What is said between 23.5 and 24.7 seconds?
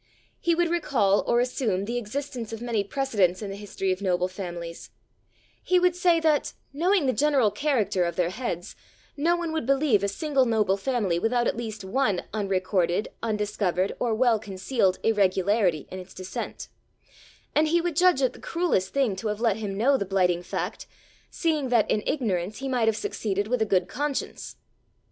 a good conscience.